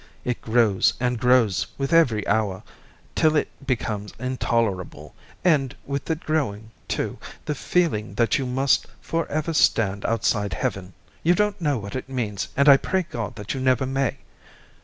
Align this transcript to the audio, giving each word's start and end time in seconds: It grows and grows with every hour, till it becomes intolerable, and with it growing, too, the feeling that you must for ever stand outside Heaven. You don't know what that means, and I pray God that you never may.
It 0.25 0.41
grows 0.41 0.95
and 0.99 1.19
grows 1.19 1.67
with 1.77 1.93
every 1.93 2.25
hour, 2.27 2.63
till 3.13 3.35
it 3.35 3.49
becomes 3.67 4.15
intolerable, 4.17 5.13
and 5.45 5.75
with 5.85 6.09
it 6.09 6.21
growing, 6.21 6.71
too, 6.87 7.19
the 7.45 7.53
feeling 7.53 8.15
that 8.15 8.39
you 8.39 8.47
must 8.47 8.87
for 8.99 9.27
ever 9.27 9.53
stand 9.53 10.03
outside 10.05 10.53
Heaven. 10.55 10.93
You 11.21 11.35
don't 11.35 11.61
know 11.61 11.77
what 11.77 11.93
that 11.93 12.09
means, 12.09 12.47
and 12.57 12.67
I 12.67 12.77
pray 12.77 13.05
God 13.11 13.35
that 13.35 13.53
you 13.53 13.59
never 13.61 13.85
may. 13.85 14.17